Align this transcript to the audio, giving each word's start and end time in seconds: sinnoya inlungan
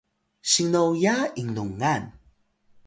sinnoya 0.51 1.15
inlungan 1.41 2.03